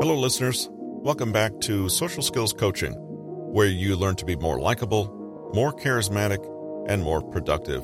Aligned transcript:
Hello, 0.00 0.14
listeners. 0.16 0.68
Welcome 0.72 1.32
back 1.32 1.58
to 1.62 1.88
Social 1.88 2.22
Skills 2.22 2.52
Coaching, 2.52 2.92
where 2.92 3.66
you 3.66 3.96
learn 3.96 4.14
to 4.16 4.24
be 4.24 4.36
more 4.36 4.60
likable, 4.60 5.50
more 5.52 5.72
charismatic, 5.72 6.38
and 6.88 7.02
more 7.02 7.22
productive. 7.22 7.82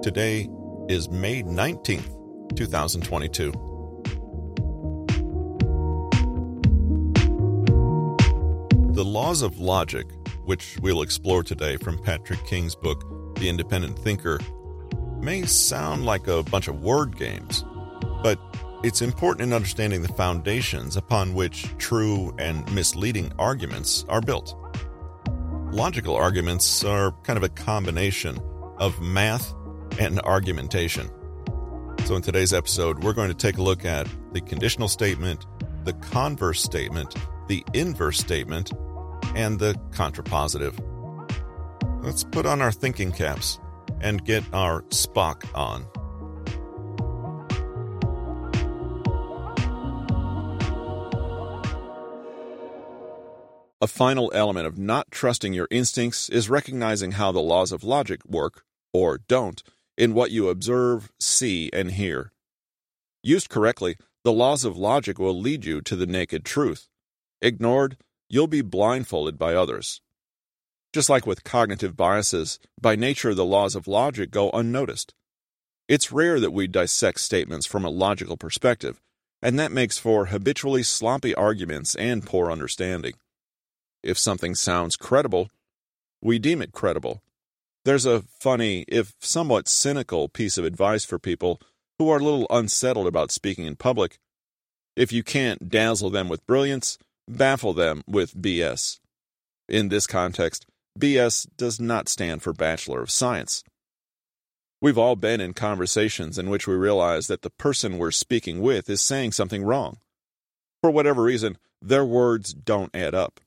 Today 0.00 0.48
is 0.88 1.10
May 1.10 1.42
19th, 1.42 2.54
2022. 2.54 3.50
The 8.92 9.04
laws 9.04 9.42
of 9.42 9.58
logic, 9.58 10.06
which 10.44 10.78
we'll 10.80 11.02
explore 11.02 11.42
today 11.42 11.76
from 11.76 11.98
Patrick 11.98 12.46
King's 12.46 12.76
book, 12.76 13.34
The 13.40 13.48
Independent 13.48 13.98
Thinker, 13.98 14.38
may 15.20 15.44
sound 15.44 16.04
like 16.04 16.26
a 16.26 16.42
bunch 16.42 16.68
of 16.68 16.82
word 16.82 17.16
games, 17.16 17.64
but 18.22 18.38
it's 18.82 19.02
important 19.02 19.42
in 19.42 19.52
understanding 19.52 20.02
the 20.02 20.08
foundations 20.08 20.96
upon 20.96 21.34
which 21.34 21.66
true 21.78 22.34
and 22.38 22.72
misleading 22.74 23.32
arguments 23.38 24.04
are 24.08 24.20
built. 24.20 24.54
Logical 25.72 26.14
arguments 26.14 26.84
are 26.84 27.12
kind 27.24 27.36
of 27.36 27.42
a 27.42 27.48
combination 27.48 28.38
of 28.78 29.00
math 29.00 29.52
and 29.98 30.20
argumentation. 30.20 31.10
So, 32.04 32.14
in 32.14 32.22
today's 32.22 32.52
episode, 32.52 33.02
we're 33.02 33.12
going 33.12 33.28
to 33.28 33.34
take 33.34 33.58
a 33.58 33.62
look 33.62 33.84
at 33.84 34.08
the 34.32 34.40
conditional 34.40 34.88
statement, 34.88 35.44
the 35.84 35.92
converse 35.94 36.62
statement, 36.62 37.14
the 37.48 37.64
inverse 37.74 38.18
statement, 38.18 38.72
and 39.34 39.58
the 39.58 39.74
contrapositive. 39.90 40.78
Let's 42.02 42.24
put 42.24 42.46
on 42.46 42.62
our 42.62 42.72
thinking 42.72 43.12
caps 43.12 43.58
and 44.00 44.24
get 44.24 44.44
our 44.52 44.82
Spock 44.82 45.44
on. 45.54 45.86
A 53.80 53.86
final 53.86 54.32
element 54.34 54.66
of 54.66 54.76
not 54.76 55.08
trusting 55.12 55.52
your 55.52 55.68
instincts 55.70 56.28
is 56.28 56.50
recognizing 56.50 57.12
how 57.12 57.30
the 57.30 57.40
laws 57.40 57.70
of 57.70 57.84
logic 57.84 58.24
work, 58.26 58.64
or 58.92 59.18
don't, 59.28 59.62
in 59.96 60.14
what 60.14 60.32
you 60.32 60.48
observe, 60.48 61.12
see, 61.20 61.70
and 61.72 61.92
hear. 61.92 62.32
Used 63.22 63.48
correctly, 63.48 63.96
the 64.24 64.32
laws 64.32 64.64
of 64.64 64.76
logic 64.76 65.20
will 65.20 65.38
lead 65.38 65.64
you 65.64 65.80
to 65.82 65.94
the 65.94 66.06
naked 66.06 66.44
truth. 66.44 66.88
Ignored, 67.40 67.96
you'll 68.28 68.48
be 68.48 68.62
blindfolded 68.62 69.38
by 69.38 69.54
others. 69.54 70.00
Just 70.98 71.08
like 71.08 71.28
with 71.28 71.44
cognitive 71.44 71.96
biases, 71.96 72.58
by 72.80 72.96
nature 72.96 73.32
the 73.32 73.44
laws 73.44 73.76
of 73.76 73.86
logic 73.86 74.32
go 74.32 74.50
unnoticed. 74.50 75.14
It's 75.86 76.10
rare 76.10 76.40
that 76.40 76.50
we 76.50 76.66
dissect 76.66 77.20
statements 77.20 77.66
from 77.66 77.84
a 77.84 77.88
logical 77.88 78.36
perspective, 78.36 79.00
and 79.40 79.56
that 79.60 79.70
makes 79.70 79.96
for 79.96 80.26
habitually 80.26 80.82
sloppy 80.82 81.36
arguments 81.36 81.94
and 81.94 82.26
poor 82.26 82.50
understanding. 82.50 83.12
If 84.02 84.18
something 84.18 84.56
sounds 84.56 84.96
credible, 84.96 85.52
we 86.20 86.40
deem 86.40 86.60
it 86.60 86.72
credible. 86.72 87.22
There's 87.84 88.04
a 88.04 88.24
funny, 88.40 88.84
if 88.88 89.14
somewhat 89.20 89.68
cynical, 89.68 90.28
piece 90.28 90.58
of 90.58 90.64
advice 90.64 91.04
for 91.04 91.20
people 91.20 91.60
who 92.00 92.10
are 92.10 92.18
a 92.18 92.24
little 92.24 92.48
unsettled 92.50 93.06
about 93.06 93.30
speaking 93.30 93.66
in 93.66 93.76
public. 93.76 94.18
If 94.96 95.12
you 95.12 95.22
can't 95.22 95.68
dazzle 95.68 96.10
them 96.10 96.28
with 96.28 96.44
brilliance, 96.44 96.98
baffle 97.28 97.72
them 97.72 98.02
with 98.08 98.34
BS. 98.34 98.98
In 99.68 99.90
this 99.90 100.08
context, 100.08 100.66
BS 100.98 101.46
does 101.56 101.78
not 101.78 102.08
stand 102.08 102.42
for 102.42 102.52
Bachelor 102.52 103.00
of 103.00 103.10
Science. 103.10 103.62
We've 104.80 104.98
all 104.98 105.16
been 105.16 105.40
in 105.40 105.54
conversations 105.54 106.38
in 106.38 106.50
which 106.50 106.66
we 106.66 106.74
realize 106.74 107.28
that 107.28 107.42
the 107.42 107.50
person 107.50 107.98
we're 107.98 108.10
speaking 108.10 108.60
with 108.60 108.90
is 108.90 109.00
saying 109.00 109.32
something 109.32 109.62
wrong. 109.62 109.98
For 110.82 110.90
whatever 110.90 111.22
reason, 111.22 111.56
their 111.80 112.04
words 112.04 112.52
don't 112.52 112.94
add 112.94 113.14
up. 113.14 113.40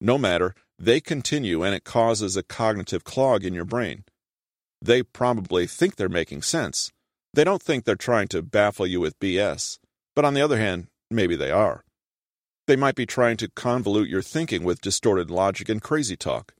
No 0.00 0.18
matter, 0.18 0.54
they 0.78 1.00
continue 1.00 1.62
and 1.62 1.74
it 1.74 1.84
causes 1.84 2.36
a 2.36 2.42
cognitive 2.42 3.04
clog 3.04 3.44
in 3.44 3.54
your 3.54 3.64
brain. 3.64 4.04
They 4.80 5.02
probably 5.02 5.66
think 5.66 5.96
they're 5.96 6.08
making 6.08 6.42
sense. 6.42 6.92
They 7.32 7.44
don't 7.44 7.62
think 7.62 7.84
they're 7.84 7.96
trying 7.96 8.28
to 8.28 8.42
baffle 8.42 8.86
you 8.86 9.00
with 9.00 9.18
BS. 9.18 9.78
But 10.14 10.24
on 10.24 10.34
the 10.34 10.42
other 10.42 10.58
hand, 10.58 10.88
maybe 11.10 11.34
they 11.34 11.50
are. 11.50 11.84
They 12.66 12.76
might 12.76 12.94
be 12.94 13.06
trying 13.06 13.36
to 13.38 13.48
convolute 13.48 14.08
your 14.08 14.22
thinking 14.22 14.62
with 14.62 14.80
distorted 14.80 15.30
logic 15.30 15.68
and 15.68 15.82
crazy 15.82 16.16
talk. 16.16 16.54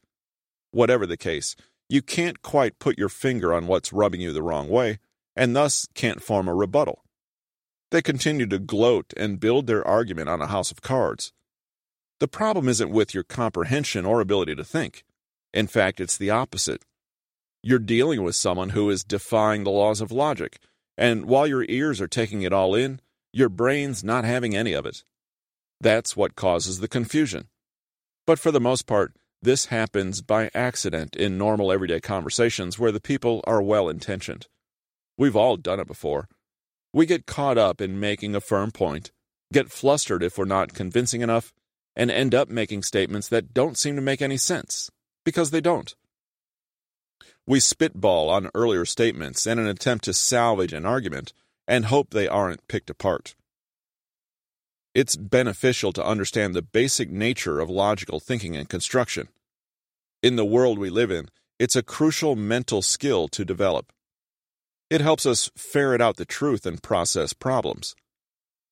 Whatever 0.75 1.07
the 1.07 1.17
case, 1.17 1.55
you 1.89 2.03
can't 2.03 2.43
quite 2.43 2.81
put 2.81 2.99
your 2.99 3.09
finger 3.09 3.55
on 3.55 3.69
what's 3.69 3.93
rubbing 3.93 4.21
you 4.21 4.33
the 4.33 4.43
wrong 4.43 4.69
way, 4.69 4.99
and 5.37 5.55
thus 5.55 5.87
can't 5.95 6.21
form 6.21 6.49
a 6.49 6.55
rebuttal. 6.55 7.05
They 7.93 8.03
continue 8.03 8.47
to 8.49 8.59
gloat 8.59 9.15
and 9.17 9.39
build 9.39 9.69
their 9.69 9.87
argument 9.87 10.31
on 10.31 10.41
a 10.41 10.49
house 10.49 10.73
of 10.73 10.83
cards. 10.83 11.33
The 12.19 12.27
problem 12.27 12.69
isn't 12.69 12.91
with 12.91 13.15
your 13.15 13.23
comprehension 13.23 14.05
or 14.05 14.21
ability 14.21 14.57
to 14.57 14.65
think. 14.65 15.05
In 15.53 15.69
fact, 15.69 16.01
it's 16.01 16.19
the 16.19 16.31
opposite. 16.31 16.83
You're 17.63 17.79
dealing 17.79 18.25
with 18.25 18.35
someone 18.35 18.71
who 18.71 18.91
is 18.91 19.05
defying 19.05 19.63
the 19.63 19.71
laws 19.71 20.01
of 20.01 20.11
logic, 20.11 20.59
and 20.99 21.27
while 21.27 21.47
your 21.47 21.65
ears 21.69 22.01
are 22.01 22.09
taking 22.09 22.43
it 22.43 22.53
all 22.53 22.75
in, 22.75 23.01
your 23.33 23.49
brain's 23.49 24.03
not 24.03 24.25
having 24.25 24.57
any 24.57 24.73
of 24.73 24.87
it. 24.87 25.05
That's 25.81 26.17
what 26.17 26.35
causes 26.35 26.81
the 26.81 26.89
confusion. 26.89 27.47
But 28.27 28.41
for 28.41 28.51
the 28.51 28.61
most 28.61 28.89
part, 28.89 29.15
this 29.45 29.67
happens 29.67 30.23
by 30.23 30.51
accident 30.55 31.15
in 31.17 31.39
normal 31.39 31.71
everyday 31.71 32.01
conversations 32.01 32.79
where 32.79 32.93
the 32.93 33.01
people 33.01 33.43
are 33.47 33.63
well 33.63 33.89
intentioned. 33.89 34.49
We've 35.17 35.37
all 35.37 35.57
done 35.57 35.81
it 35.81 35.87
before. 35.87 36.29
We 36.93 37.07
get 37.07 37.27
caught 37.27 37.59
up 37.59 37.81
in 37.81 38.01
making 38.01 38.35
a 38.35 38.41
firm 38.41 38.71
point, 38.71 39.13
get 39.53 39.71
flustered 39.71 40.23
if 40.23 40.39
we're 40.39 40.47
not 40.47 40.75
convincing 40.75 41.21
enough, 41.21 41.53
and 41.95 42.11
end 42.11 42.35
up 42.35 42.49
making 42.49 42.83
statements 42.83 43.29
that 43.29 43.53
don't 43.55 43.79
seem 43.79 43.97
to 43.97 44.03
make 44.03 44.23
any 44.23 44.37
sense, 44.37 44.91
because 45.25 45.51
they 45.51 45.61
don't. 45.61 45.95
We 47.47 47.61
spitball 47.61 48.31
on 48.31 48.51
earlier 48.55 48.85
statements 48.85 49.47
in 49.47 49.59
an 49.59 49.67
attempt 49.67 50.07
to 50.07 50.15
salvage 50.15 50.73
an 50.73 50.87
argument 50.87 51.33
and 51.69 51.85
hope 51.85 52.11
they 52.11 52.27
aren't 52.27 52.67
picked 52.69 52.91
apart. 52.91 53.35
It's 54.95 55.17
beneficial 55.17 55.93
to 55.95 56.07
understand 56.07 56.55
the 56.55 56.63
basic 56.63 57.11
nature 57.11 57.59
of 57.59 57.69
logical 57.69 58.21
thinking 58.21 58.57
and 58.57 58.69
construction. 58.69 59.27
In 60.23 60.37
the 60.37 60.45
world 60.45 60.79
we 60.79 60.89
live 60.89 61.11
in, 61.11 61.31
it's 61.59 61.75
a 61.75 61.83
crucial 61.83 62.37
mental 62.37 62.81
skill 62.81 63.27
to 63.29 63.45
develop. 63.45 63.93
It 64.91 65.01
helps 65.01 65.27
us 65.27 65.51
ferret 65.57 66.01
out 66.01 66.17
the 66.17 66.25
truth 66.25 66.65
and 66.65 66.81
process 66.81 67.33
problems. 67.33 67.97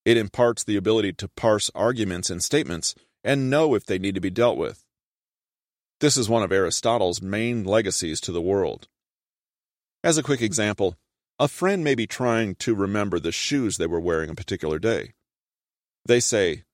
It 0.04 0.16
imparts 0.16 0.62
the 0.62 0.76
ability 0.76 1.14
to 1.14 1.28
parse 1.28 1.72
arguments 1.74 2.30
and 2.30 2.40
statements 2.40 2.94
and 3.24 3.50
know 3.50 3.74
if 3.74 3.84
they 3.84 3.98
need 3.98 4.14
to 4.14 4.20
be 4.20 4.30
dealt 4.30 4.56
with. 4.56 4.84
This 6.00 6.16
is 6.16 6.28
one 6.28 6.44
of 6.44 6.52
Aristotle's 6.52 7.20
main 7.20 7.64
legacies 7.64 8.20
to 8.20 8.32
the 8.32 8.40
world. 8.40 8.86
As 10.04 10.18
a 10.18 10.22
quick 10.22 10.42
example, 10.42 10.96
a 11.40 11.48
friend 11.48 11.82
may 11.82 11.96
be 11.96 12.06
trying 12.06 12.54
to 12.56 12.76
remember 12.76 13.18
the 13.18 13.32
shoes 13.32 13.76
they 13.76 13.86
were 13.88 14.00
wearing 14.00 14.30
a 14.30 14.34
particular 14.36 14.78
day. 14.78 15.14
They 16.04 16.20
say, 16.20 16.64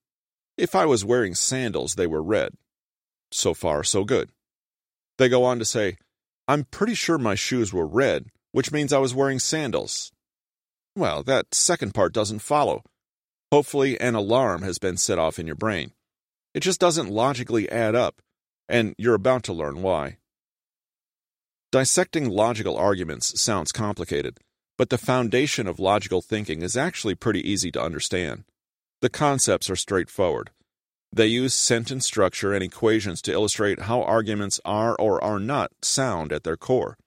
If 0.56 0.74
I 0.74 0.86
was 0.86 1.04
wearing 1.04 1.34
sandals, 1.34 1.94
they 1.94 2.06
were 2.06 2.22
red. 2.22 2.54
So 3.30 3.54
far, 3.54 3.84
so 3.84 4.04
good. 4.04 4.30
They 5.18 5.28
go 5.28 5.44
on 5.44 5.58
to 5.58 5.64
say, 5.64 5.96
I'm 6.46 6.64
pretty 6.64 6.94
sure 6.94 7.18
my 7.18 7.34
shoes 7.34 7.72
were 7.72 7.86
red, 7.86 8.26
which 8.52 8.72
means 8.72 8.92
I 8.92 8.98
was 8.98 9.14
wearing 9.14 9.38
sandals. 9.38 10.12
Well, 10.96 11.22
that 11.24 11.54
second 11.54 11.92
part 11.92 12.14
doesn't 12.14 12.38
follow. 12.38 12.82
Hopefully, 13.52 14.00
an 14.00 14.14
alarm 14.14 14.62
has 14.62 14.78
been 14.78 14.96
set 14.96 15.18
off 15.18 15.38
in 15.38 15.46
your 15.46 15.56
brain. 15.56 15.92
It 16.54 16.60
just 16.60 16.80
doesn't 16.80 17.10
logically 17.10 17.70
add 17.70 17.94
up, 17.94 18.20
and 18.68 18.94
you're 18.98 19.14
about 19.14 19.42
to 19.44 19.52
learn 19.52 19.82
why. 19.82 20.16
Dissecting 21.70 22.28
logical 22.30 22.76
arguments 22.76 23.40
sounds 23.40 23.72
complicated, 23.72 24.38
but 24.78 24.88
the 24.88 24.98
foundation 24.98 25.66
of 25.66 25.78
logical 25.78 26.22
thinking 26.22 26.62
is 26.62 26.76
actually 26.76 27.14
pretty 27.14 27.46
easy 27.48 27.70
to 27.72 27.82
understand. 27.82 28.44
The 29.00 29.08
concepts 29.08 29.70
are 29.70 29.76
straightforward. 29.76 30.50
They 31.12 31.26
use 31.26 31.54
sentence 31.54 32.04
structure 32.04 32.52
and 32.52 32.62
equations 32.62 33.22
to 33.22 33.32
illustrate 33.32 33.82
how 33.82 34.02
arguments 34.02 34.60
are 34.64 34.94
or 34.96 35.22
are 35.22 35.38
not 35.38 35.70
sound 35.82 36.32
at 36.32 36.44
their 36.44 36.56
core. 36.56 36.98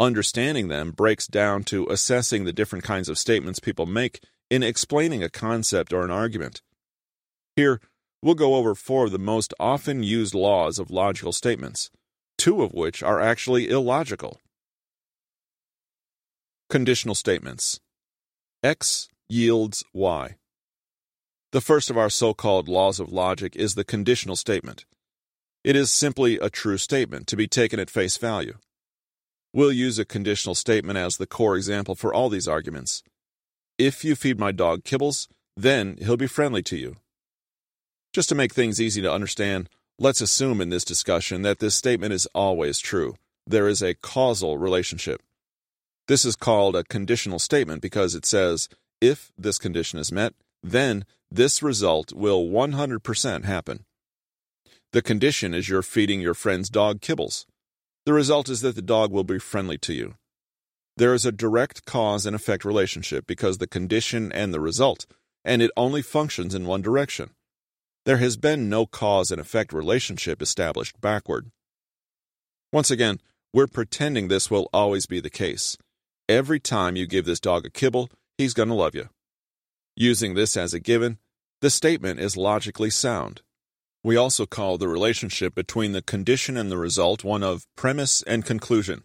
Understanding 0.00 0.68
them 0.68 0.92
breaks 0.92 1.26
down 1.26 1.64
to 1.64 1.86
assessing 1.88 2.44
the 2.44 2.52
different 2.52 2.84
kinds 2.84 3.08
of 3.08 3.18
statements 3.18 3.58
people 3.58 3.86
make 3.86 4.20
in 4.48 4.62
explaining 4.62 5.22
a 5.22 5.28
concept 5.28 5.92
or 5.92 6.04
an 6.04 6.10
argument. 6.10 6.62
Here, 7.56 7.80
We'll 8.20 8.34
go 8.34 8.56
over 8.56 8.74
four 8.74 9.04
of 9.04 9.12
the 9.12 9.18
most 9.18 9.54
often 9.60 10.02
used 10.02 10.34
laws 10.34 10.80
of 10.80 10.90
logical 10.90 11.32
statements, 11.32 11.90
two 12.36 12.62
of 12.62 12.74
which 12.74 13.00
are 13.02 13.20
actually 13.20 13.68
illogical. 13.68 14.40
Conditional 16.68 17.14
statements 17.14 17.78
X 18.64 19.08
yields 19.28 19.84
Y. 19.94 20.34
The 21.50 21.60
first 21.62 21.88
of 21.88 21.96
our 21.96 22.10
so 22.10 22.34
called 22.34 22.68
laws 22.68 23.00
of 23.00 23.10
logic 23.10 23.56
is 23.56 23.74
the 23.74 23.84
conditional 23.84 24.36
statement. 24.36 24.84
It 25.64 25.76
is 25.76 25.90
simply 25.90 26.38
a 26.38 26.50
true 26.50 26.76
statement 26.76 27.26
to 27.28 27.36
be 27.36 27.48
taken 27.48 27.80
at 27.80 27.88
face 27.88 28.18
value. 28.18 28.58
We'll 29.54 29.72
use 29.72 29.98
a 29.98 30.04
conditional 30.04 30.54
statement 30.54 30.98
as 30.98 31.16
the 31.16 31.26
core 31.26 31.56
example 31.56 31.94
for 31.94 32.12
all 32.12 32.28
these 32.28 32.46
arguments. 32.46 33.02
If 33.78 34.04
you 34.04 34.14
feed 34.14 34.38
my 34.38 34.52
dog 34.52 34.84
kibbles, 34.84 35.26
then 35.56 35.96
he'll 36.02 36.18
be 36.18 36.26
friendly 36.26 36.62
to 36.64 36.76
you. 36.76 36.96
Just 38.12 38.28
to 38.28 38.34
make 38.34 38.52
things 38.52 38.78
easy 38.80 39.00
to 39.00 39.12
understand, 39.12 39.70
let's 39.98 40.20
assume 40.20 40.60
in 40.60 40.68
this 40.68 40.84
discussion 40.84 41.40
that 41.42 41.60
this 41.60 41.74
statement 41.74 42.12
is 42.12 42.26
always 42.34 42.78
true. 42.78 43.16
There 43.46 43.68
is 43.68 43.82
a 43.82 43.94
causal 43.94 44.58
relationship. 44.58 45.22
This 46.08 46.26
is 46.26 46.36
called 46.36 46.76
a 46.76 46.84
conditional 46.84 47.38
statement 47.38 47.80
because 47.80 48.14
it 48.14 48.26
says, 48.26 48.68
if 49.00 49.32
this 49.38 49.58
condition 49.58 49.98
is 49.98 50.12
met, 50.12 50.34
then 50.62 51.04
this 51.30 51.62
result 51.62 52.12
will 52.12 52.46
100% 52.46 53.44
happen. 53.44 53.84
The 54.92 55.02
condition 55.02 55.52
is 55.52 55.68
you're 55.68 55.82
feeding 55.82 56.20
your 56.20 56.34
friend's 56.34 56.70
dog 56.70 57.00
kibbles. 57.00 57.44
The 58.06 58.14
result 58.14 58.48
is 58.48 58.62
that 58.62 58.74
the 58.74 58.82
dog 58.82 59.12
will 59.12 59.24
be 59.24 59.38
friendly 59.38 59.76
to 59.78 59.92
you. 59.92 60.14
There 60.96 61.12
is 61.12 61.26
a 61.26 61.32
direct 61.32 61.84
cause 61.84 62.24
and 62.24 62.34
effect 62.34 62.64
relationship 62.64 63.26
because 63.26 63.58
the 63.58 63.66
condition 63.66 64.32
and 64.32 64.52
the 64.52 64.60
result, 64.60 65.06
and 65.44 65.60
it 65.60 65.70
only 65.76 66.02
functions 66.02 66.54
in 66.54 66.66
one 66.66 66.82
direction. 66.82 67.30
There 68.06 68.16
has 68.16 68.36
been 68.38 68.70
no 68.70 68.86
cause 68.86 69.30
and 69.30 69.40
effect 69.40 69.72
relationship 69.72 70.40
established 70.40 71.00
backward. 71.00 71.50
Once 72.72 72.90
again, 72.90 73.20
we're 73.52 73.66
pretending 73.66 74.28
this 74.28 74.50
will 74.50 74.68
always 74.72 75.06
be 75.06 75.20
the 75.20 75.30
case. 75.30 75.76
Every 76.28 76.58
time 76.58 76.96
you 76.96 77.06
give 77.06 77.26
this 77.26 77.40
dog 77.40 77.66
a 77.66 77.70
kibble, 77.70 78.08
he's 78.38 78.54
going 78.54 78.68
to 78.70 78.74
love 78.74 78.94
you. 78.94 79.08
Using 80.00 80.34
this 80.34 80.56
as 80.56 80.72
a 80.72 80.78
given, 80.78 81.18
the 81.60 81.70
statement 81.70 82.20
is 82.20 82.36
logically 82.36 82.88
sound. 82.88 83.42
We 84.04 84.14
also 84.14 84.46
call 84.46 84.78
the 84.78 84.86
relationship 84.86 85.56
between 85.56 85.90
the 85.90 86.02
condition 86.02 86.56
and 86.56 86.70
the 86.70 86.78
result 86.78 87.24
one 87.24 87.42
of 87.42 87.66
premise 87.74 88.22
and 88.22 88.44
conclusion, 88.44 89.02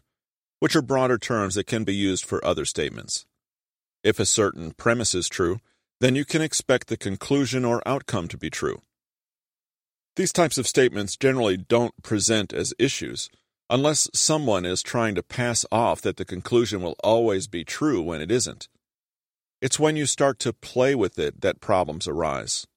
which 0.59 0.75
are 0.75 0.83
broader 0.83 1.17
terms 1.17 1.55
that 1.55 1.65
can 1.65 1.83
be 1.83 1.95
used 1.95 2.23
for 2.25 2.45
other 2.45 2.63
statements. 2.63 3.25
If 4.03 4.19
a 4.19 4.25
certain 4.25 4.69
premise 4.73 5.15
is 5.15 5.27
true, 5.27 5.57
then 5.99 6.13
you 6.13 6.25
can 6.25 6.43
expect 6.43 6.89
the 6.89 6.97
conclusion 6.97 7.65
or 7.65 7.81
outcome 7.87 8.27
to 8.27 8.37
be 8.37 8.51
true. 8.51 8.79
These 10.15 10.31
types 10.31 10.59
of 10.59 10.67
statements 10.67 11.17
generally 11.17 11.57
don't 11.57 12.03
present 12.03 12.53
as 12.53 12.71
issues, 12.77 13.31
unless 13.67 14.11
someone 14.13 14.63
is 14.63 14.83
trying 14.83 15.15
to 15.15 15.23
pass 15.23 15.65
off 15.71 16.03
that 16.03 16.17
the 16.17 16.25
conclusion 16.25 16.83
will 16.83 16.97
always 17.03 17.47
be 17.47 17.63
true 17.63 17.99
when 17.99 18.21
it 18.21 18.29
isn't. 18.29 18.67
It's 19.63 19.79
when 19.79 19.95
you 19.95 20.05
start 20.05 20.39
to 20.39 20.51
play 20.51 20.93
with 20.93 21.17
it 21.17 21.39
that 21.39 21.61
problems 21.61 22.05
arise. 22.05 22.67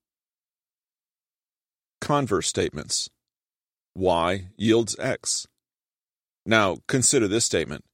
Converse 2.00 2.46
statements. 2.46 3.10
Y 3.96 4.50
yields 4.56 4.94
X. 5.00 5.48
Now, 6.46 6.76
consider 6.86 7.26
this 7.26 7.44
statement. 7.44 7.84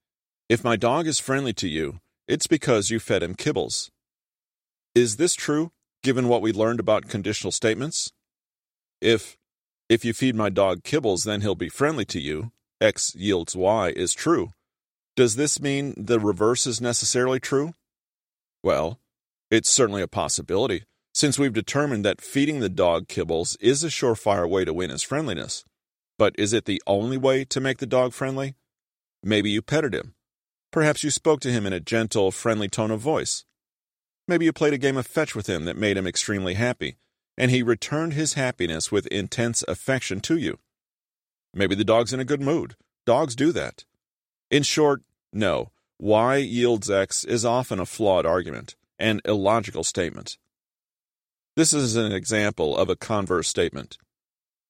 If 0.50 0.62
my 0.62 0.76
dog 0.76 1.06
is 1.06 1.18
friendly 1.18 1.54
to 1.54 1.68
you, 1.68 2.00
it's 2.28 2.46
because 2.46 2.90
you 2.90 2.98
fed 3.00 3.22
him 3.22 3.34
kibbles. 3.34 3.88
Is 4.94 5.16
this 5.16 5.34
true, 5.34 5.72
given 6.02 6.28
what 6.28 6.42
we 6.42 6.52
learned 6.52 6.78
about 6.78 7.08
conditional 7.08 7.50
statements? 7.50 8.12
If, 9.00 9.38
if 9.88 10.04
you 10.04 10.12
feed 10.12 10.36
my 10.36 10.50
dog 10.50 10.82
kibbles, 10.82 11.24
then 11.24 11.40
he'll 11.40 11.54
be 11.54 11.70
friendly 11.70 12.04
to 12.04 12.20
you, 12.20 12.52
X 12.78 13.14
yields 13.14 13.56
Y 13.56 13.88
is 13.96 14.12
true, 14.12 14.50
does 15.16 15.36
this 15.36 15.62
mean 15.62 15.94
the 15.96 16.20
reverse 16.20 16.66
is 16.66 16.82
necessarily 16.82 17.40
true? 17.40 17.72
Well, 18.62 19.00
it's 19.50 19.68
certainly 19.68 20.02
a 20.02 20.08
possibility, 20.08 20.84
since 21.12 21.38
we've 21.38 21.52
determined 21.52 22.04
that 22.04 22.20
feeding 22.20 22.60
the 22.60 22.68
dog 22.68 23.08
kibbles 23.08 23.56
is 23.60 23.82
a 23.82 23.88
surefire 23.88 24.48
way 24.48 24.64
to 24.64 24.72
win 24.72 24.90
his 24.90 25.02
friendliness. 25.02 25.64
But 26.18 26.34
is 26.38 26.52
it 26.52 26.64
the 26.66 26.82
only 26.86 27.16
way 27.16 27.44
to 27.46 27.60
make 27.60 27.78
the 27.78 27.86
dog 27.86 28.12
friendly? 28.12 28.54
Maybe 29.22 29.50
you 29.50 29.62
petted 29.62 29.94
him. 29.94 30.14
Perhaps 30.70 31.04
you 31.04 31.10
spoke 31.10 31.40
to 31.40 31.52
him 31.52 31.66
in 31.66 31.72
a 31.72 31.80
gentle, 31.80 32.30
friendly 32.30 32.68
tone 32.68 32.90
of 32.90 33.00
voice. 33.00 33.44
Maybe 34.28 34.44
you 34.44 34.52
played 34.52 34.72
a 34.72 34.78
game 34.78 34.96
of 34.96 35.06
fetch 35.06 35.34
with 35.34 35.48
him 35.48 35.64
that 35.64 35.76
made 35.76 35.96
him 35.96 36.06
extremely 36.06 36.54
happy, 36.54 36.96
and 37.36 37.50
he 37.50 37.62
returned 37.62 38.12
his 38.12 38.34
happiness 38.34 38.92
with 38.92 39.06
intense 39.08 39.64
affection 39.66 40.20
to 40.20 40.36
you. 40.36 40.58
Maybe 41.52 41.74
the 41.74 41.84
dog's 41.84 42.12
in 42.12 42.20
a 42.20 42.24
good 42.24 42.40
mood. 42.40 42.76
Dogs 43.04 43.34
do 43.34 43.52
that. 43.52 43.84
In 44.50 44.62
short, 44.62 45.02
no. 45.32 45.71
Y 46.02 46.38
yields 46.38 46.90
X 46.90 47.22
is 47.22 47.44
often 47.44 47.78
a 47.78 47.86
flawed 47.86 48.26
argument, 48.26 48.74
an 48.98 49.20
illogical 49.24 49.84
statement. 49.84 50.36
This 51.54 51.72
is 51.72 51.94
an 51.94 52.10
example 52.10 52.76
of 52.76 52.90
a 52.90 52.96
converse 52.96 53.46
statement. 53.46 53.98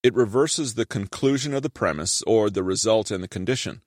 It 0.02 0.12
reverses 0.12 0.74
the 0.74 0.84
conclusion 0.84 1.54
of 1.54 1.62
the 1.62 1.70
premise 1.70 2.20
or 2.26 2.50
the 2.50 2.62
result 2.62 3.10
and 3.10 3.24
the 3.24 3.28
condition. 3.28 3.80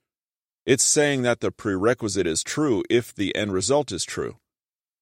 It's 0.66 0.84
saying 0.84 1.22
that 1.22 1.40
the 1.40 1.52
prerequisite 1.52 2.26
is 2.26 2.42
true 2.42 2.84
if 2.90 3.14
the 3.14 3.36
end 3.36 3.54
result 3.54 3.92
is 3.92 4.06
true. 4.06 4.38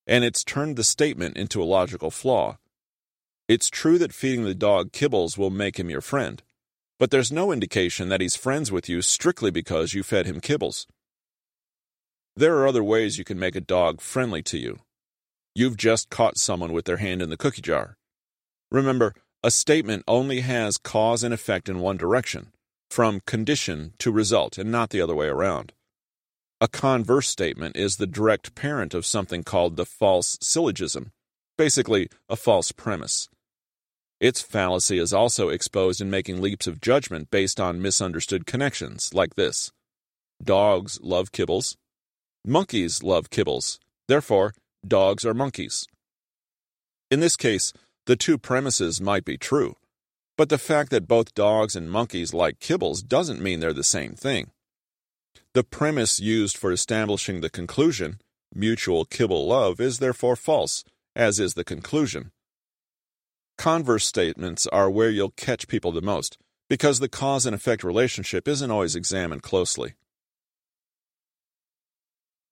And 0.05 0.25
it's 0.25 0.43
turned 0.43 0.75
the 0.75 0.83
statement 0.83 1.37
into 1.37 1.63
a 1.63 1.71
logical 1.79 2.11
flaw. 2.11 2.57
It's 3.47 3.69
true 3.69 3.97
that 3.99 4.11
feeding 4.11 4.43
the 4.43 4.53
dog 4.53 4.91
kibbles 4.91 5.37
will 5.37 5.49
make 5.49 5.79
him 5.79 5.89
your 5.89 6.01
friend, 6.01 6.43
but 6.99 7.09
there's 7.09 7.31
no 7.31 7.53
indication 7.53 8.09
that 8.09 8.19
he's 8.19 8.35
friends 8.35 8.69
with 8.69 8.89
you 8.89 9.01
strictly 9.01 9.49
because 9.49 9.93
you 9.93 10.03
fed 10.03 10.25
him 10.25 10.41
kibbles. 10.41 10.87
There 12.35 12.57
are 12.57 12.67
other 12.67 12.83
ways 12.83 13.19
you 13.19 13.23
can 13.23 13.37
make 13.37 13.55
a 13.55 13.61
dog 13.61 14.01
friendly 14.01 14.41
to 14.43 14.57
you. 14.57 14.79
You've 15.53 15.77
just 15.77 16.09
caught 16.09 16.39
someone 16.39 16.73
with 16.73 16.85
their 16.85 16.97
hand 16.97 17.21
in 17.21 17.29
the 17.29 17.37
cookie 17.37 17.61
jar. 17.61 17.95
Remember, 18.71 19.13
a 19.43 19.51
statement 19.51 20.03
only 20.07 20.39
has 20.39 20.79
cause 20.79 21.23
and 21.23 21.31
effect 21.31 21.69
in 21.69 21.79
one 21.79 21.95
direction, 21.95 22.51
from 22.89 23.21
condition 23.27 23.93
to 23.99 24.11
result, 24.11 24.57
and 24.57 24.71
not 24.71 24.89
the 24.89 24.99
other 24.99 25.13
way 25.13 25.27
around. 25.27 25.73
A 26.59 26.67
converse 26.67 27.27
statement 27.27 27.75
is 27.75 27.97
the 27.97 28.07
direct 28.07 28.55
parent 28.55 28.95
of 28.95 29.05
something 29.05 29.43
called 29.43 29.75
the 29.75 29.85
false 29.85 30.39
syllogism, 30.41 31.11
basically, 31.55 32.09
a 32.29 32.35
false 32.35 32.71
premise. 32.71 33.29
Its 34.19 34.41
fallacy 34.41 34.97
is 34.97 35.13
also 35.13 35.49
exposed 35.49 36.01
in 36.01 36.09
making 36.09 36.41
leaps 36.41 36.65
of 36.65 36.81
judgment 36.81 37.29
based 37.29 37.59
on 37.59 37.81
misunderstood 37.81 38.47
connections, 38.47 39.13
like 39.13 39.35
this 39.35 39.71
Dogs 40.43 40.99
love 41.03 41.31
kibbles. 41.31 41.75
Monkeys 42.45 43.01
love 43.01 43.29
kibbles. 43.29 43.79
Therefore, 44.09 44.53
dogs 44.85 45.25
are 45.25 45.33
monkeys. 45.33 45.87
In 47.09 47.21
this 47.21 47.37
case, 47.37 47.71
the 48.05 48.17
two 48.17 48.37
premises 48.37 48.99
might 48.99 49.23
be 49.23 49.37
true, 49.37 49.77
but 50.37 50.49
the 50.49 50.57
fact 50.57 50.89
that 50.89 51.07
both 51.07 51.33
dogs 51.33 51.73
and 51.73 51.89
monkeys 51.89 52.33
like 52.33 52.59
kibbles 52.59 53.07
doesn't 53.07 53.41
mean 53.41 53.61
they're 53.61 53.71
the 53.71 53.81
same 53.81 54.11
thing. 54.15 54.51
The 55.53 55.63
premise 55.63 56.19
used 56.19 56.57
for 56.57 56.73
establishing 56.73 57.39
the 57.39 57.49
conclusion, 57.49 58.19
mutual 58.53 59.05
kibble 59.05 59.47
love, 59.47 59.79
is 59.79 59.99
therefore 59.99 60.35
false, 60.35 60.83
as 61.15 61.39
is 61.39 61.53
the 61.53 61.63
conclusion. 61.63 62.33
Converse 63.57 64.05
statements 64.05 64.67
are 64.67 64.89
where 64.89 65.09
you'll 65.09 65.29
catch 65.37 65.69
people 65.69 65.93
the 65.93 66.01
most, 66.01 66.37
because 66.69 66.99
the 66.99 67.07
cause 67.07 67.45
and 67.45 67.55
effect 67.55 67.85
relationship 67.85 68.49
isn't 68.49 68.71
always 68.71 68.97
examined 68.97 69.43
closely. 69.43 69.93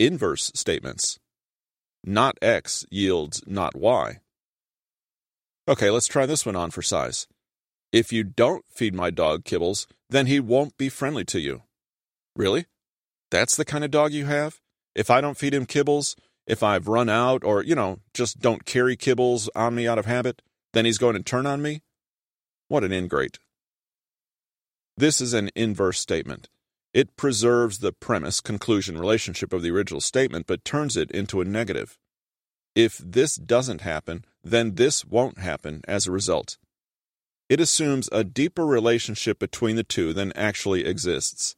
Inverse 0.01 0.51
statements 0.55 1.19
not 2.03 2.35
X 2.41 2.87
yields 2.89 3.43
not 3.45 3.75
Y. 3.75 4.17
Okay, 5.67 5.91
let's 5.91 6.07
try 6.07 6.25
this 6.25 6.43
one 6.43 6.55
on 6.55 6.71
for 6.71 6.81
size. 6.81 7.27
If 7.91 8.11
you 8.11 8.23
don't 8.23 8.65
feed 8.67 8.95
my 8.95 9.11
dog 9.11 9.43
kibbles, 9.43 9.85
then 10.09 10.25
he 10.25 10.39
won't 10.39 10.75
be 10.75 10.89
friendly 10.89 11.23
to 11.25 11.39
you. 11.39 11.61
Really? 12.35 12.65
That's 13.29 13.55
the 13.55 13.63
kind 13.63 13.83
of 13.83 13.91
dog 13.91 14.11
you 14.11 14.25
have? 14.25 14.59
If 14.95 15.11
I 15.11 15.21
don't 15.21 15.37
feed 15.37 15.53
him 15.53 15.67
kibbles, 15.67 16.15
if 16.47 16.63
I've 16.63 16.87
run 16.87 17.07
out, 17.07 17.43
or, 17.43 17.63
you 17.63 17.75
know, 17.75 17.99
just 18.15 18.39
don't 18.39 18.65
carry 18.65 18.97
kibbles 18.97 19.49
on 19.55 19.75
me 19.75 19.87
out 19.87 19.99
of 19.99 20.07
habit, 20.07 20.41
then 20.73 20.85
he's 20.85 20.97
going 20.97 21.13
to 21.13 21.21
turn 21.21 21.45
on 21.45 21.61
me? 21.61 21.83
What 22.69 22.83
an 22.83 22.91
ingrate. 22.91 23.37
This 24.97 25.21
is 25.21 25.35
an 25.35 25.51
inverse 25.55 25.99
statement. 25.99 26.49
It 26.93 27.15
preserves 27.15 27.79
the 27.79 27.93
premise 27.93 28.41
conclusion 28.41 28.97
relationship 28.97 29.53
of 29.53 29.61
the 29.61 29.71
original 29.71 30.01
statement 30.01 30.45
but 30.47 30.65
turns 30.65 30.97
it 30.97 31.09
into 31.11 31.39
a 31.39 31.45
negative. 31.45 31.97
If 32.75 32.97
this 32.97 33.35
doesn't 33.35 33.81
happen, 33.81 34.25
then 34.43 34.75
this 34.75 35.05
won't 35.05 35.39
happen 35.39 35.81
as 35.87 36.07
a 36.07 36.11
result. 36.11 36.57
It 37.49 37.59
assumes 37.59 38.09
a 38.11 38.23
deeper 38.23 38.65
relationship 38.65 39.39
between 39.39 39.75
the 39.75 39.83
two 39.83 40.13
than 40.13 40.31
actually 40.33 40.85
exists. 40.85 41.55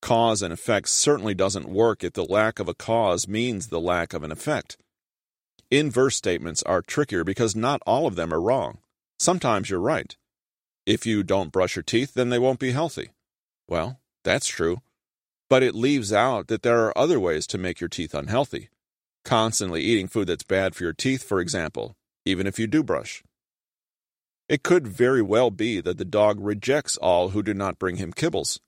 Cause 0.00 0.42
and 0.42 0.52
effect 0.52 0.88
certainly 0.88 1.34
doesn't 1.34 1.68
work 1.68 2.02
if 2.02 2.14
the 2.14 2.24
lack 2.24 2.58
of 2.58 2.68
a 2.68 2.74
cause 2.74 3.28
means 3.28 3.68
the 3.68 3.80
lack 3.80 4.12
of 4.12 4.24
an 4.24 4.32
effect. 4.32 4.76
Inverse 5.70 6.16
statements 6.16 6.62
are 6.64 6.82
trickier 6.82 7.24
because 7.24 7.54
not 7.54 7.80
all 7.86 8.06
of 8.06 8.16
them 8.16 8.34
are 8.34 8.40
wrong. 8.40 8.78
Sometimes 9.18 9.70
you're 9.70 9.80
right. 9.80 10.16
If 10.84 11.06
you 11.06 11.22
don't 11.22 11.52
brush 11.52 11.76
your 11.76 11.84
teeth, 11.84 12.14
then 12.14 12.30
they 12.30 12.38
won't 12.38 12.58
be 12.58 12.72
healthy. 12.72 13.10
Well, 13.68 14.00
that's 14.24 14.46
true. 14.46 14.80
But 15.48 15.62
it 15.62 15.74
leaves 15.74 16.12
out 16.12 16.48
that 16.48 16.62
there 16.62 16.86
are 16.86 16.96
other 16.96 17.20
ways 17.20 17.46
to 17.48 17.58
make 17.58 17.80
your 17.80 17.88
teeth 17.88 18.14
unhealthy. 18.14 18.70
Constantly 19.24 19.82
eating 19.82 20.08
food 20.08 20.28
that's 20.28 20.44
bad 20.44 20.74
for 20.74 20.84
your 20.84 20.92
teeth, 20.92 21.22
for 21.22 21.40
example, 21.40 21.94
even 22.24 22.46
if 22.46 22.58
you 22.58 22.66
do 22.66 22.82
brush. 22.82 23.22
It 24.48 24.62
could 24.62 24.86
very 24.86 25.22
well 25.22 25.50
be 25.50 25.80
that 25.80 25.98
the 25.98 26.04
dog 26.04 26.38
rejects 26.40 26.96
all 26.96 27.30
who 27.30 27.42
do 27.42 27.54
not 27.54 27.78
bring 27.78 27.96
him 27.96 28.12
kibbles. 28.12 28.58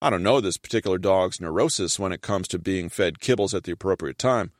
I 0.00 0.10
don't 0.10 0.22
know 0.22 0.40
this 0.40 0.58
particular 0.58 0.98
dog's 0.98 1.40
neurosis 1.40 1.98
when 1.98 2.12
it 2.12 2.20
comes 2.20 2.48
to 2.48 2.58
being 2.58 2.88
fed 2.88 3.18
kibbles 3.18 3.54
at 3.54 3.64
the 3.64 3.72
appropriate 3.72 4.18
time. 4.18 4.52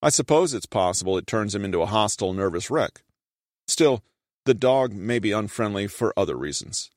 I 0.00 0.08
suppose 0.08 0.54
it's 0.54 0.66
possible 0.66 1.18
it 1.18 1.26
turns 1.26 1.54
him 1.54 1.64
into 1.64 1.82
a 1.82 1.86
hostile, 1.86 2.32
nervous 2.32 2.70
wreck. 2.70 3.02
Still, 3.66 4.02
the 4.44 4.54
dog 4.54 4.94
may 4.94 5.18
be 5.18 5.32
unfriendly 5.32 5.88
for 5.88 6.14
other 6.16 6.36
reasons. 6.36 6.90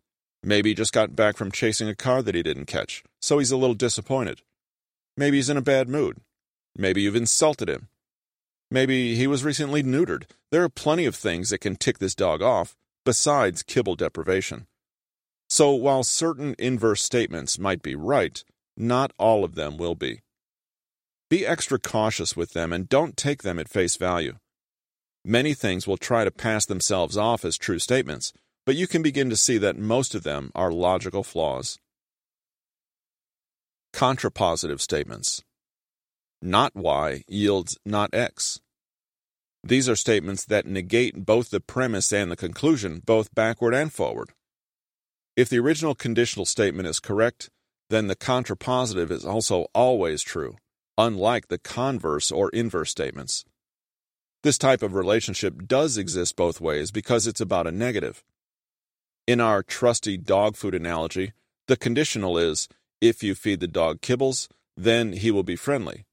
Maybe 0.44 0.70
he 0.70 0.76
just 0.76 0.94
got 0.94 1.16
back 1.16 1.38
from 1.38 1.52
chasing 1.52 1.88
a 1.88 1.96
car 1.96 2.22
that 2.22 2.36
he 2.36 2.42
didn't 2.42 2.66
catch, 2.66 3.04
so 3.22 3.38
he's 3.38 3.52
a 3.52 3.58
little 3.58 3.76
disappointed. 3.76 4.42
Maybe 5.16 5.38
he's 5.38 5.50
in 5.50 5.58
a 5.58 5.62
bad 5.62 5.88
mood. 5.88 6.18
Maybe 6.76 7.02
you've 7.02 7.16
insulted 7.16 7.70
him. 7.70 7.90
Maybe 8.72 9.16
he 9.16 9.28
was 9.28 9.44
recently 9.44 9.84
neutered. 9.84 10.24
There 10.50 10.64
are 10.64 10.70
plenty 10.70 11.06
of 11.06 11.16
things 11.16 11.50
that 11.50 11.60
can 11.60 11.76
tick 11.76 12.00
this 12.00 12.16
dog 12.16 12.42
off, 12.42 12.76
besides 13.06 13.64
kibble 13.64 13.96
deprivation. 13.96 14.68
So 15.50 15.72
while 15.72 16.04
certain 16.04 16.56
inverse 16.58 17.04
statements 17.04 17.60
might 17.60 17.82
be 17.82 17.94
right, 17.94 18.42
not 18.78 19.12
all 19.18 19.44
of 19.44 19.56
them 19.56 19.78
will 19.78 19.96
be. 19.96 20.22
Be 21.30 21.46
extra 21.46 21.78
cautious 21.78 22.36
with 22.36 22.54
them 22.54 22.74
and 22.74 22.90
don't 22.90 23.18
take 23.18 23.44
them 23.44 23.60
at 23.60 23.70
face 23.70 23.98
value. 23.98 24.38
Many 25.24 25.54
things 25.54 25.86
will 25.86 25.98
try 25.98 26.24
to 26.24 26.32
pass 26.32 26.66
themselves 26.66 27.16
off 27.16 27.46
as 27.46 27.58
true 27.58 27.80
statements, 27.80 28.34
but 28.66 28.76
you 28.76 28.88
can 28.88 29.02
begin 29.02 29.30
to 29.30 29.36
see 29.36 29.58
that 29.58 29.78
most 29.78 30.14
of 30.16 30.24
them 30.24 30.52
are 30.54 30.72
logical 30.72 31.24
flaws. 31.24 31.80
Contrapositive 33.94 34.80
statements. 34.80 35.44
Not 36.42 36.76
Y 36.76 37.24
yields 37.28 37.78
not 37.86 38.14
X. 38.14 38.60
These 39.64 39.88
are 39.88 39.96
statements 39.96 40.46
that 40.46 40.66
negate 40.66 41.26
both 41.26 41.52
the 41.52 41.60
premise 41.60 42.12
and 42.12 42.32
the 42.32 42.36
conclusion, 42.36 43.02
both 43.06 43.34
backward 43.36 43.76
and 43.76 43.94
forward. 43.94 44.32
If 45.36 45.50
the 45.50 45.60
original 45.60 45.94
conditional 45.94 46.46
statement 46.46 46.88
is 46.88 47.00
correct, 47.00 47.50
then 47.90 48.08
the 48.08 48.16
contrapositive 48.16 49.12
is 49.12 49.26
also 49.26 49.68
always 49.76 50.24
true, 50.24 50.56
unlike 50.98 51.48
the 51.48 51.60
converse 51.60 52.32
or 52.32 52.50
inverse 52.50 52.90
statements. 52.90 53.46
This 54.44 54.58
type 54.58 54.82
of 54.82 54.96
relationship 54.96 55.68
does 55.68 55.98
exist 55.98 56.36
both 56.36 56.60
ways 56.60 56.90
because 56.92 57.28
it's 57.28 57.42
about 57.42 57.68
a 57.68 57.72
negative. 57.72 58.24
In 59.28 59.40
our 59.40 59.62
trusty 59.62 60.18
dog 60.18 60.56
food 60.56 60.74
analogy, 60.74 61.34
the 61.68 61.78
conditional 61.78 62.38
is 62.38 62.68
if 63.00 63.24
you 63.24 63.36
feed 63.36 63.60
the 63.60 63.68
dog 63.68 64.02
kibbles, 64.02 64.48
then 64.76 65.14
he 65.14 65.32
will 65.32 65.44
be 65.44 65.56
friendly. 65.56 66.06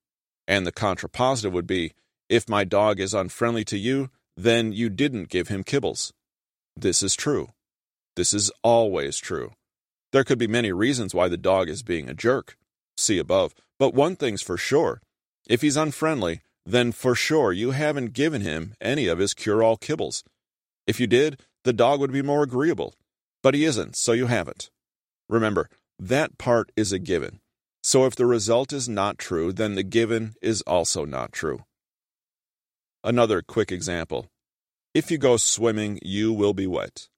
And 0.47 0.67
the 0.67 0.73
contrapositive 0.73 1.53
would 1.53 1.67
be 1.67 1.95
if 2.29 2.49
my 2.49 2.65
dog 2.65 3.01
is 3.01 3.15
unfriendly 3.15 3.65
to 3.67 3.79
you, 3.79 4.11
then 4.37 4.73
you 4.73 4.89
didn't 4.89 5.31
give 5.31 5.49
him 5.49 5.65
kibbles. 5.65 6.13
This 6.77 7.03
is 7.03 7.17
true. 7.17 7.49
This 8.15 8.35
is 8.35 8.51
always 8.63 9.19
true. 9.19 9.53
There 10.13 10.25
could 10.25 10.39
be 10.39 10.47
many 10.47 10.73
reasons 10.73 11.15
why 11.15 11.29
the 11.29 11.37
dog 11.37 11.69
is 11.69 11.83
being 11.83 12.09
a 12.09 12.15
jerk. 12.15 12.57
See 12.97 13.19
above. 13.19 13.55
But 13.79 13.95
one 13.95 14.17
thing's 14.17 14.43
for 14.43 14.57
sure. 14.57 15.01
If 15.49 15.63
he's 15.63 15.77
unfriendly, 15.77 16.43
then 16.65 16.93
for 16.93 17.15
sure 17.15 17.53
you 17.53 17.71
haven't 17.71 18.13
given 18.13 18.43
him 18.43 18.75
any 18.81 19.07
of 19.07 19.19
his 19.19 19.35
cure 19.35 19.63
all 19.63 19.77
kibbles. 19.77 20.23
If 20.87 21.01
you 21.01 21.07
did, 21.07 21.41
the 21.65 21.73
dog 21.73 22.01
would 22.01 22.13
be 22.13 22.23
more 22.23 22.43
agreeable. 22.43 22.95
But 23.43 23.55
he 23.55 23.65
isn't, 23.65 23.97
so 23.97 24.13
you 24.13 24.27
haven't. 24.27 24.71
Remember, 25.29 25.69
that 25.99 26.39
part 26.39 26.71
is 26.77 26.93
a 26.93 26.99
given. 26.99 27.41
So 27.83 28.05
if 28.05 28.17
the 28.17 28.27
result 28.27 28.73
is 28.73 28.89
not 28.89 29.19
true, 29.19 29.53
then 29.53 29.75
the 29.75 29.83
given 29.83 30.35
is 30.43 30.63
also 30.63 31.05
not 31.05 31.33
true. 31.33 31.65
Another 33.05 33.43
quick 33.43 33.71
example. 33.71 34.27
If 34.95 35.11
you 35.11 35.19
go 35.19 35.37
swimming, 35.37 35.99
you 36.03 36.33
will 36.33 36.55
be 36.55 36.67
wet. 36.67 37.09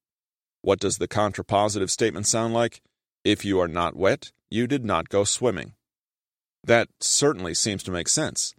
What 0.62 0.79
does 0.81 0.99
the 0.99 1.09
contrapositive 1.09 1.89
statement 1.89 2.27
sound 2.27 2.53
like? 2.53 2.83
If 3.25 3.45
you 3.45 3.59
are 3.61 3.69
not 3.69 3.97
wet, 3.97 4.33
you 4.50 4.67
did 4.67 4.85
not 4.85 5.09
go 5.09 5.25
swimming. 5.25 5.75
That 6.62 6.89
certainly 7.00 7.55
seems 7.55 7.83
to 7.85 7.91
make 7.91 8.09
sense. 8.09 8.55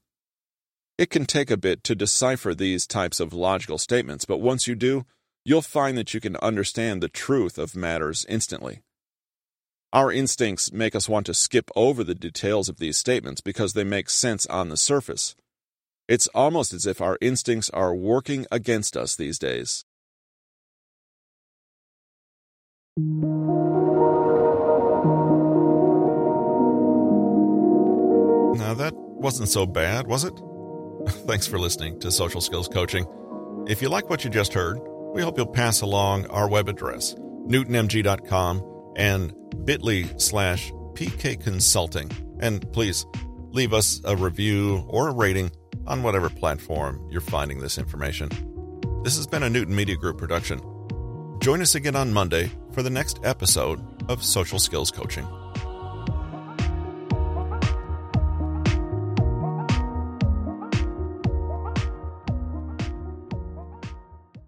It 0.98 1.10
can 1.10 1.26
take 1.26 1.52
a 1.52 1.58
bit 1.58 1.84
to 1.86 1.96
decipher 1.96 2.54
these 2.54 2.88
types 2.88 3.20
of 3.20 3.34
logical 3.34 3.78
statements, 3.78 4.26
but 4.26 4.38
once 4.40 4.68
you 4.68 4.76
do, 4.76 5.06
you'll 5.44 5.62
find 5.62 5.98
that 5.98 6.14
you 6.14 6.20
can 6.20 6.36
understand 6.38 7.02
the 7.02 7.10
truth 7.10 7.58
of 7.58 7.76
matters 7.76 8.26
instantly. 8.30 8.82
Our 9.94 10.12
instincts 10.12 10.72
make 10.72 10.96
us 10.96 11.10
want 11.10 11.26
to 11.26 11.34
skip 11.34 11.70
over 11.76 12.04
the 12.04 12.16
details 12.16 12.70
of 12.70 12.78
these 12.78 12.98
statements 12.98 13.42
because 13.42 13.74
they 13.74 13.84
make 13.84 14.10
sense 14.10 14.46
on 14.46 14.70
the 14.70 14.78
surface. 14.78 15.36
It's 16.08 16.28
almost 16.28 16.74
as 16.74 16.86
if 16.86 17.02
our 17.02 17.18
instincts 17.22 17.70
are 17.72 17.94
working 17.94 18.46
against 18.52 18.96
us 18.96 19.16
these 19.16 19.38
days. 19.38 19.84
Now, 28.58 28.74
that 28.76 28.94
wasn't 28.96 29.50
so 29.50 29.66
bad, 29.66 30.08
was 30.08 30.24
it? 30.24 30.34
Thanks 31.28 31.48
for 31.48 31.60
listening 31.60 32.00
to 32.00 32.12
Social 32.12 32.42
Skills 32.42 32.68
Coaching. 32.68 33.06
If 33.68 33.82
you 33.82 33.90
like 33.90 34.10
what 34.10 34.24
you 34.24 34.30
just 34.30 34.54
heard, 34.54 34.80
we 35.14 35.22
hope 35.22 35.38
you'll 35.38 35.48
pass 35.48 35.82
along 35.82 36.26
our 36.28 36.48
web 36.48 36.70
address, 36.70 37.14
newtonmg.com 37.16 38.94
and 38.96 39.34
bit.ly 39.66 40.06
slash 40.18 40.72
pk 40.94 41.42
consulting. 41.42 42.10
And 42.40 42.72
please 42.74 43.06
leave 43.52 43.74
us 43.74 44.02
a 44.04 44.16
review 44.16 44.86
or 44.88 45.10
a 45.10 45.14
rating 45.14 45.52
on 45.88 46.04
whatever 46.04 46.30
platform 46.30 47.08
you're 47.12 47.22
finding 47.22 47.60
this 47.60 47.78
information. 47.78 48.30
This 49.04 49.18
has 49.18 49.28
been 49.28 49.44
a 49.44 49.50
Newton 49.50 49.76
Media 49.76 49.96
Group 49.96 50.18
production. 50.18 50.62
Join 51.42 51.62
us 51.62 51.76
again 51.76 51.96
on 51.96 52.14
Monday 52.14 52.52
for 52.72 52.84
the 52.84 52.90
next 52.90 53.20
episode 53.24 53.82
of 54.10 54.24
Social 54.24 54.60
Skills 54.60 54.92
Coaching. 54.92 55.28